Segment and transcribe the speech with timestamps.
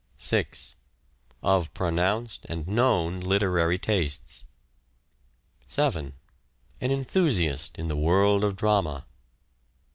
[0.17, 0.75] 6.
[1.43, 4.45] Of pronounced and known literary tastes.
[5.67, 6.13] 7.
[6.81, 9.05] An enthusiast in the world of drama.